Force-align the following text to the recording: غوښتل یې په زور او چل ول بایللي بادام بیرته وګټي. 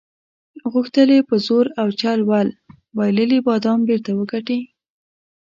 غوښتل 0.71 1.09
یې 1.15 1.21
په 1.29 1.35
زور 1.45 1.65
او 1.81 1.87
چل 1.99 2.19
ول 2.29 2.47
بایللي 2.95 3.39
بادام 3.47 3.79
بیرته 3.87 4.11
وګټي. 4.15 4.59